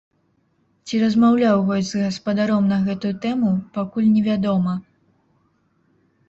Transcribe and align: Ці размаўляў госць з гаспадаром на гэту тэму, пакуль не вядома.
Ці 0.85 0.95
размаўляў 1.03 1.61
госць 1.67 1.91
з 1.95 2.01
гаспадаром 2.05 2.63
на 2.71 2.79
гэту 2.87 3.13
тэму, 3.27 3.53
пакуль 3.77 4.09
не 4.15 4.25
вядома. 4.31 4.73